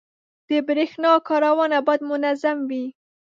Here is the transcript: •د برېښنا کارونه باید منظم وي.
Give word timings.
•د 0.47 0.49
برېښنا 0.67 1.11
کارونه 1.27 1.77
باید 1.85 2.01
منظم 2.11 2.57
وي. 2.69 2.85